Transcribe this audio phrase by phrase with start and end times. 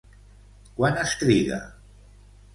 [0.79, 1.61] Quan es triga?